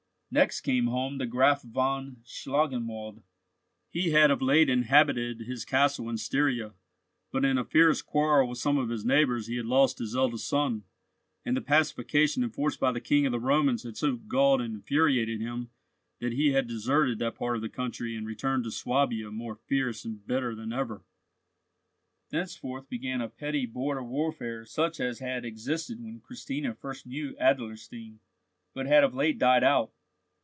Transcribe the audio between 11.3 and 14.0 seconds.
and the pacification enforced by the King of the Romans had